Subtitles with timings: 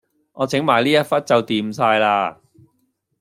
[0.33, 2.37] 我整埋呢一忽就掂晒喇